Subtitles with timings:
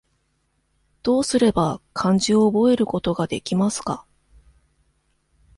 [1.03, 4.03] どうすれば、漢字を覚えることができますか。